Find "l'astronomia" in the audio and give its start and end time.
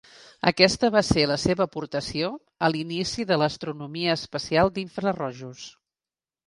3.43-4.19